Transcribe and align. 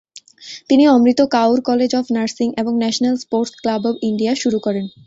তিনি 0.69 0.83
"Amrit 0.87 1.19
Kaur 1.33 1.57
college 1.61 1.91
of 1.95 2.05
nursing" 2.15 2.47
এবং 2.57 2.73
"national 2.77 3.15
sports 3.17 3.51
club 3.57 3.83
of 3.85 3.95
India" 4.09 4.33
শুরু 4.35 4.57
করেন। 4.65 4.85